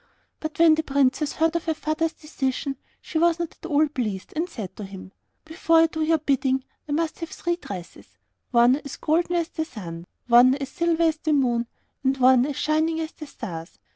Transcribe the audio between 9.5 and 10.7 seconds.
sun, one as